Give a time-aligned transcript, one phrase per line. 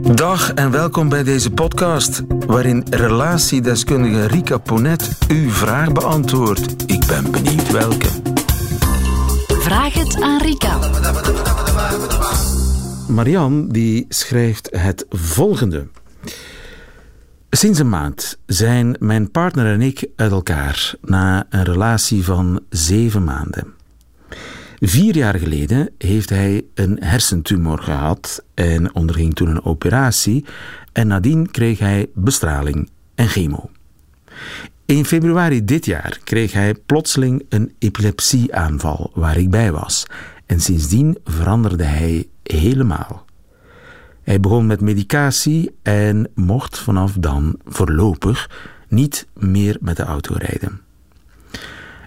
[0.00, 6.90] Dag en welkom bij deze podcast, waarin relatiedeskundige Rika Ponet uw vraag beantwoordt.
[6.90, 8.08] Ik ben benieuwd welke.
[9.48, 10.78] Vraag het aan Rika.
[13.08, 15.86] Marian die schrijft het volgende.
[17.50, 23.24] Sinds een maand zijn mijn partner en ik uit elkaar na een relatie van zeven
[23.24, 23.74] maanden.
[24.84, 30.44] Vier jaar geleden heeft hij een hersentumor gehad en onderging toen een operatie
[30.92, 33.70] en nadien kreeg hij bestraling en chemo.
[34.84, 40.06] In februari dit jaar kreeg hij plotseling een epilepsieaanval waar ik bij was
[40.46, 43.24] en sindsdien veranderde hij helemaal.
[44.22, 48.50] Hij begon met medicatie en mocht vanaf dan voorlopig
[48.88, 50.80] niet meer met de auto rijden.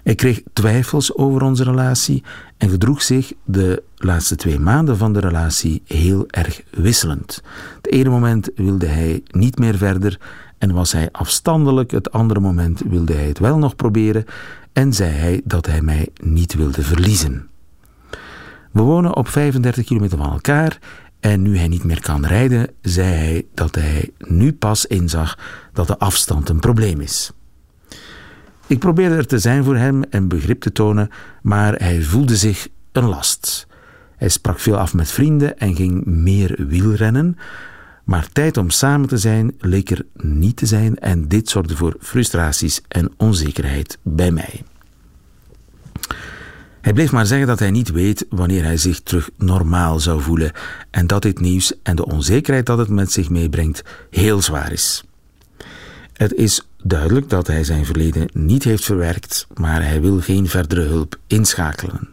[0.06, 2.22] Hij kreeg twijfels over onze relatie
[2.56, 7.42] en gedroeg zich de laatste twee maanden van de relatie heel erg wisselend.
[7.76, 10.20] Het ene moment wilde hij niet meer verder
[10.58, 14.24] en was hij afstandelijk, het andere moment wilde hij het wel nog proberen
[14.72, 17.48] en zei hij dat hij mij niet wilde verliezen.
[18.72, 20.78] We wonen op 35 kilometer van elkaar
[21.20, 25.38] en nu hij niet meer kan rijden, zei hij dat hij nu pas inzag
[25.72, 27.32] dat de afstand een probleem is.
[28.66, 31.10] Ik probeerde er te zijn voor hem en begrip te tonen,
[31.42, 33.66] maar hij voelde zich een last.
[34.16, 37.38] Hij sprak veel af met vrienden en ging meer wielrennen,
[38.04, 41.96] maar tijd om samen te zijn leek er niet te zijn en dit zorgde voor
[42.00, 44.62] frustraties en onzekerheid bij mij.
[46.80, 50.52] Hij bleef maar zeggen dat hij niet weet wanneer hij zich terug normaal zou voelen
[50.90, 55.04] en dat dit nieuws en de onzekerheid dat het met zich meebrengt heel zwaar is.
[56.12, 60.82] Het is duidelijk dat hij zijn verleden niet heeft verwerkt, maar hij wil geen verdere
[60.82, 62.08] hulp inschakelen.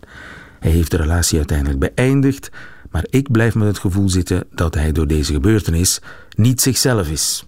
[0.60, 2.50] Hij heeft de relatie uiteindelijk beëindigd,
[2.92, 6.00] maar ik blijf met het gevoel zitten dat hij door deze gebeurtenis
[6.36, 7.48] niet zichzelf is.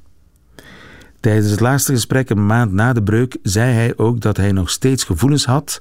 [1.20, 4.70] Tijdens het laatste gesprek een maand na de breuk zei hij ook dat hij nog
[4.70, 5.80] steeds gevoelens had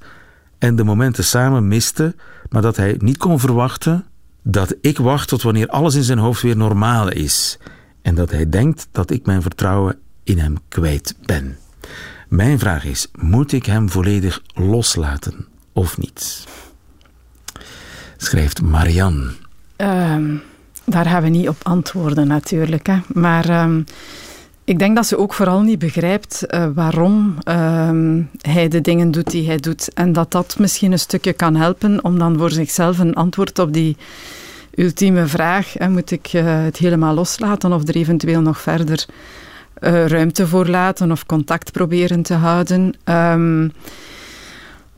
[0.58, 2.14] en de momenten samen miste,
[2.48, 4.04] maar dat hij niet kon verwachten
[4.42, 7.58] dat ik wacht tot wanneer alles in zijn hoofd weer normaal is
[8.02, 11.56] en dat hij denkt dat ik mijn vertrouwen in hem kwijt ben.
[12.28, 16.44] Mijn vraag is: moet ik hem volledig loslaten of niet?
[18.16, 19.30] Schrijft Marianne.
[19.76, 20.42] Um,
[20.84, 22.86] daar gaan we niet op antwoorden natuurlijk.
[22.86, 22.98] Hè.
[23.12, 23.84] Maar um,
[24.64, 29.30] ik denk dat ze ook vooral niet begrijpt uh, waarom um, hij de dingen doet
[29.30, 29.94] die hij doet.
[29.94, 33.72] En dat dat misschien een stukje kan helpen om dan voor zichzelf een antwoord op
[33.72, 33.96] die
[34.74, 39.06] ultieme vraag: moet ik uh, het helemaal loslaten of er eventueel nog verder
[39.86, 42.94] uh, ruimte voor laten of contact proberen te houden?
[43.04, 43.72] Um,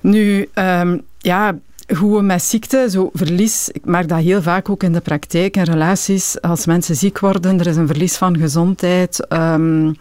[0.00, 1.58] nu, um, ja,
[1.98, 5.56] hoe we met ziekte, zo verlies, ik merk dat heel vaak ook in de praktijk
[5.56, 9.26] en relaties, als mensen ziek worden, er is een verlies van gezondheid.
[9.32, 9.94] Um, uh,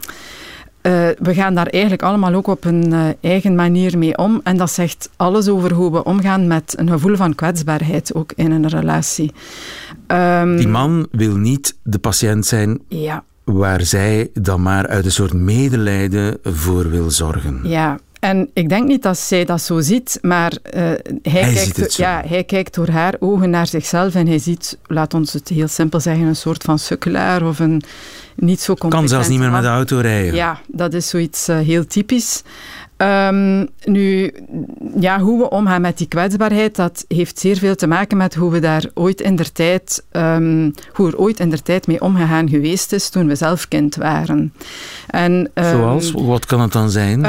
[1.20, 4.42] we gaan daar eigenlijk allemaal ook op een uh, eigen manier mee om.
[4.44, 8.52] En dat zegt alles over hoe we omgaan met een gevoel van kwetsbaarheid ook in
[8.52, 9.32] een relatie.
[10.08, 12.80] Um, Die man wil niet de patiënt zijn.
[12.88, 13.24] Ja.
[13.46, 17.60] Waar zij dan maar uit een soort medelijden voor wil zorgen.
[17.64, 21.96] Ja, en ik denk niet dat zij dat zo ziet, maar uh, hij, hij, kijkt,
[21.96, 25.68] ja, hij kijkt door haar ogen naar zichzelf en hij ziet, laat ons het heel
[25.68, 27.82] simpel zeggen, een soort van sukkelaar of een
[28.36, 30.36] niet zo competent Kan zelfs niet meer met de auto rijden.
[30.36, 32.42] Ja, dat is zoiets uh, heel typisch.
[32.98, 34.34] Um, nu,
[35.00, 38.52] ja, hoe we omgaan met die kwetsbaarheid, dat heeft zeer veel te maken met hoe
[38.52, 42.50] we daar ooit in der tijd, um, hoe er ooit in der tijd mee omgegaan
[42.50, 44.54] geweest is toen we zelf kind waren.
[45.08, 46.12] En, um, Zoals?
[46.12, 47.22] Wat kan het dan zijn?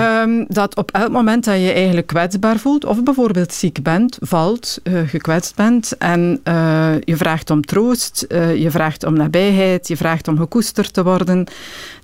[0.49, 5.01] dat op elk moment dat je eigenlijk kwetsbaar voelt, of bijvoorbeeld ziek bent, valt, uh,
[5.07, 10.29] gekwetst bent, en uh, je vraagt om troost, uh, je vraagt om nabijheid, je vraagt
[10.29, 11.47] om gekoesterd te worden,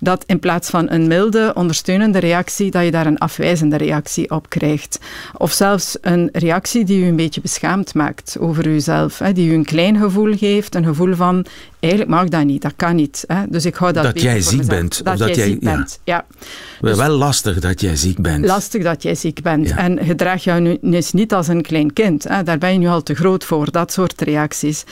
[0.00, 4.30] dat in plaats van een milde, ondersteunende reactie, dat je daar een afwijzing afwijzende reactie
[4.30, 4.98] op krijgt.
[5.36, 9.18] Of zelfs een reactie die u een beetje beschaamd maakt over uzelf.
[9.18, 11.46] Hè, die u een klein gevoel geeft, een gevoel van
[11.82, 13.24] eigenlijk mag dat niet, dat kan niet.
[13.26, 13.42] Hè.
[13.48, 15.04] Dus ik hou dat Dat jij ziek bent.
[15.04, 16.24] Dat, of dat jij, ziek bent, ja.
[16.80, 18.44] Dus wel lastig dat jij ziek bent.
[18.44, 19.68] Lastig dat jij ziek bent.
[19.68, 19.76] Ja.
[19.76, 22.24] En gedraag jou nu eens niet als een klein kind.
[22.28, 22.42] Hè.
[22.42, 24.84] Daar ben je nu al te groot voor, dat soort reacties.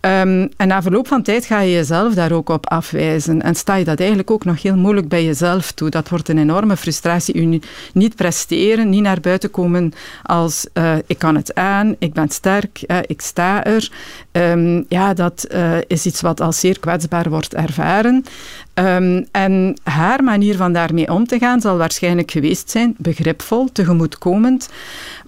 [0.00, 3.42] Um, en na verloop van tijd ga je jezelf daar ook op afwijzen.
[3.42, 5.88] En sta je dat eigenlijk ook nog heel moeilijk bij jezelf toe.
[5.90, 7.34] Dat wordt een enorme frustratie.
[7.34, 7.60] U
[7.92, 12.84] niet presteren, niet naar buiten komen als uh, ik kan het aan, ik ben sterk,
[12.86, 13.90] uh, ik sta er.
[14.32, 18.24] Um, ja, dat uh, is iets wat als zeer kwetsbaar wordt ervaren.
[18.74, 24.68] Um, en haar manier van daarmee om te gaan zal waarschijnlijk geweest zijn begripvol, tegemoetkomend.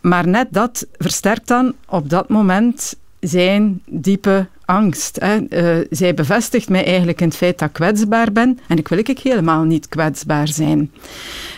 [0.00, 5.18] Maar net dat versterkt dan op dat moment zijn diepe angst.
[5.20, 5.38] Hè.
[5.78, 8.98] Uh, zij bevestigt mij eigenlijk in het feit dat ik kwetsbaar ben en ik wil
[8.98, 10.90] ik helemaal niet kwetsbaar zijn.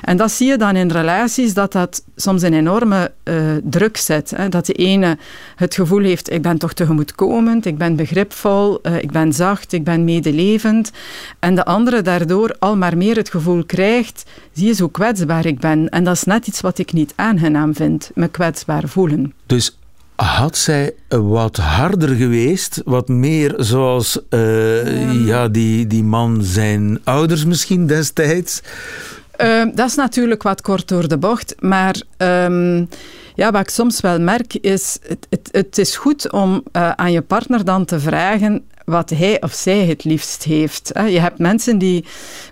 [0.02, 4.32] En dat zie je dan in relaties, dat dat soms een enorme uh, druk zet.
[4.36, 4.48] Hè.
[4.48, 5.18] Dat de ene
[5.56, 9.84] het gevoel heeft, ik ben toch tegemoetkomend, ik ben begripvol, uh, ik ben zacht, ik
[9.84, 10.90] ben medelevend.
[11.38, 15.60] En de andere daardoor al maar meer het gevoel krijgt, zie je zo kwetsbaar ik
[15.60, 15.88] ben.
[15.88, 19.32] En dat is net iets wat ik niet aangenaam vind, me kwetsbaar voelen.
[19.46, 19.76] Dus
[20.16, 27.44] had zij wat harder geweest, wat meer zoals uh, ja, die, die man zijn ouders
[27.44, 28.62] misschien destijds?
[29.40, 32.88] Uh, dat is natuurlijk wat kort door de bocht, maar um,
[33.34, 37.12] ja, wat ik soms wel merk is, het, het, het is goed om uh, aan
[37.12, 40.92] je partner dan te vragen wat hij of zij het liefst heeft.
[40.94, 42.04] Je hebt mensen die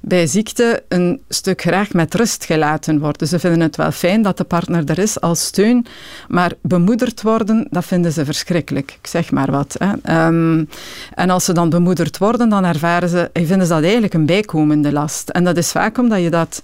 [0.02, 3.28] bij ziekte een stuk graag met rust gelaten worden.
[3.28, 5.86] Ze vinden het wel fijn dat de partner er is als steun,
[6.28, 8.96] maar bemoederd worden, dat vinden ze verschrikkelijk.
[9.00, 9.76] Ik zeg maar wat.
[10.10, 10.68] Um,
[11.14, 14.92] en als ze dan bemoederd worden, dan ervaren ze, vinden ze dat eigenlijk een bijkomende
[14.92, 15.28] last.
[15.28, 16.62] En dat is vaak omdat je dat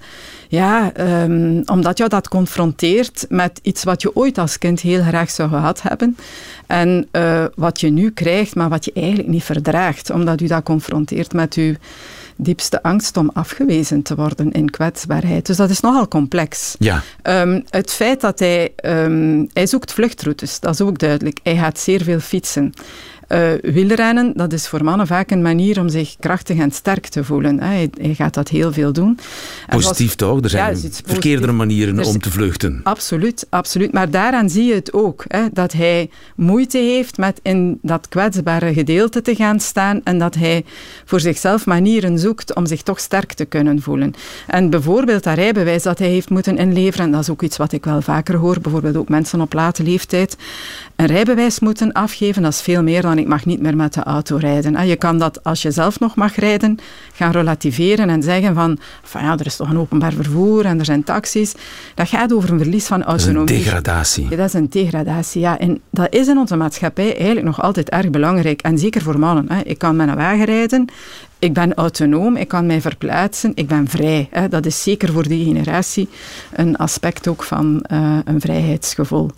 [0.48, 0.92] ja,
[1.22, 5.48] um, omdat jou dat confronteert met iets wat je ooit als kind heel graag zou
[5.48, 6.16] gehad hebben.
[6.66, 10.10] En uh, wat je nu krijgt, maar wat je eigenlijk niet verdraagt.
[10.10, 11.74] Omdat u dat confronteert met uw
[12.36, 15.46] diepste angst om afgewezen te worden in kwetsbaarheid.
[15.46, 16.76] Dus dat is nogal complex.
[16.78, 17.02] Ja.
[17.22, 18.72] Um, het feit dat hij...
[18.84, 21.38] Um, hij zoekt vluchtroutes, dat is ook duidelijk.
[21.42, 22.72] Hij gaat zeer veel fietsen.
[23.28, 27.24] Uh, wielrennen, dat is voor mannen vaak een manier om zich krachtig en sterk te
[27.24, 27.60] voelen.
[27.60, 29.18] Hij, hij gaat dat heel veel doen.
[29.68, 30.42] Positief toch?
[30.42, 32.80] Er zijn ja, verkeerdere manieren om te vluchten.
[32.82, 33.92] Absoluut, absoluut.
[33.92, 35.24] Maar daaraan zie je het ook.
[35.28, 40.34] Hè, dat hij moeite heeft met in dat kwetsbare gedeelte te gaan staan en dat
[40.34, 40.64] hij
[41.04, 44.14] voor zichzelf manieren zoekt om zich toch sterk te kunnen voelen.
[44.46, 47.84] En bijvoorbeeld dat rijbewijs dat hij heeft moeten inleveren, dat is ook iets wat ik
[47.84, 50.36] wel vaker hoor, bijvoorbeeld ook mensen op late leeftijd,
[50.96, 54.02] een rijbewijs moeten afgeven, dat is veel meer dan ik mag niet meer met de
[54.02, 54.76] auto rijden.
[54.76, 56.78] Ah, je kan dat, als je zelf nog mag rijden,
[57.14, 60.84] gaan relativeren en zeggen van, van ja, er is toch een openbaar vervoer en er
[60.84, 61.54] zijn taxis.
[61.94, 63.46] Dat gaat over een verlies van autonomie.
[63.46, 64.26] Dat is een degradatie.
[64.30, 65.58] Ja, dat is een degradatie, ja.
[65.58, 68.62] En dat is in onze maatschappij eigenlijk nog altijd erg belangrijk.
[68.62, 69.44] En zeker voor mannen.
[69.52, 69.60] Hè.
[69.60, 70.88] Ik kan met een wagen rijden
[71.38, 74.28] ik ben autonoom, ik kan mij verplaatsen, ik ben vrij.
[74.30, 74.48] Hè.
[74.48, 76.08] Dat is zeker voor die generatie
[76.52, 79.30] een aspect ook van uh, een vrijheidsgevoel.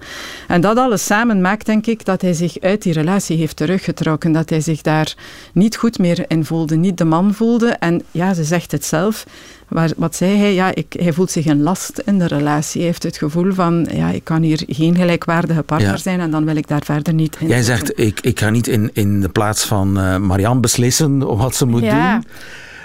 [0.49, 4.32] En dat alles samen maakt, denk ik, dat hij zich uit die relatie heeft teruggetrokken.
[4.32, 5.14] Dat hij zich daar
[5.52, 7.69] niet goed meer in voelde, niet de man voelde.
[7.69, 9.26] En ja, ze zegt het zelf.
[9.70, 10.55] Waar, wat zei hij?
[10.55, 12.81] Ja, ik, hij voelt zich een last in de relatie.
[12.81, 16.44] Hij heeft het gevoel van, ja, ik kan hier geen gelijkwaardige partner zijn en dan
[16.44, 17.46] wil ik daar verder niet in.
[17.46, 21.55] Jij zegt, ik, ik ga niet in, in de plaats van uh, Marianne beslissen wat
[21.55, 22.12] ze moet ja.
[22.12, 22.25] doen.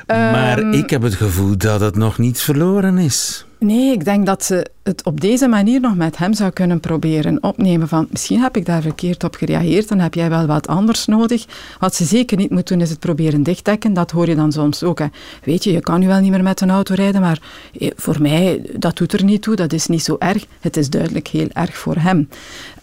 [0.07, 3.45] Maar um, ik heb het gevoel dat het nog niet verloren is.
[3.59, 7.43] Nee, ik denk dat ze het op deze manier nog met hem zou kunnen proberen
[7.43, 7.87] opnemen.
[7.87, 11.45] Van misschien heb ik daar verkeerd op gereageerd, dan heb jij wel wat anders nodig.
[11.79, 13.93] Wat ze zeker niet moet doen, is het proberen dichtdekken.
[13.93, 14.99] Dat hoor je dan soms ook.
[14.99, 15.05] Hè.
[15.43, 17.39] Weet je, je kan nu wel niet meer met een auto rijden, maar
[17.79, 19.55] eh, voor mij, dat doet er niet toe.
[19.55, 20.45] Dat is niet zo erg.
[20.59, 22.29] Het is duidelijk heel erg voor hem.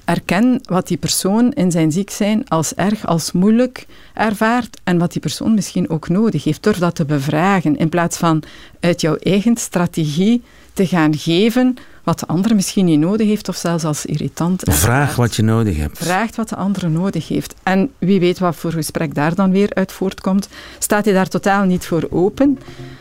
[0.05, 5.13] Erken wat die persoon in zijn ziek zijn als erg, als moeilijk ervaart en wat
[5.13, 6.63] die persoon misschien ook nodig heeft.
[6.63, 8.43] Durf dat te bevragen in plaats van
[8.81, 13.57] uit jouw eigen strategie te gaan geven wat de ander misschien niet nodig heeft of
[13.57, 14.63] zelfs als irritant.
[14.65, 15.99] Vraag wat je nodig hebt.
[15.99, 17.55] Vraag wat de andere nodig heeft.
[17.63, 20.49] En wie weet wat voor gesprek daar dan weer uit voortkomt.
[20.79, 22.59] Staat hij daar totaal niet voor open,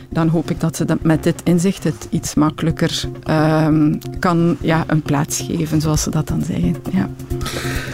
[0.09, 4.84] dan hoop ik dat ze dat met dit inzicht het iets makkelijker um, kan ja,
[4.88, 6.75] een plaats geven, zoals ze dat dan zeggen.
[6.91, 7.10] Ja.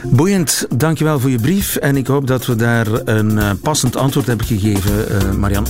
[0.04, 1.76] Boeiend, dankjewel voor je brief.
[1.76, 5.70] En ik hoop dat we daar een uh, passend antwoord hebben gegeven, uh, Marianne.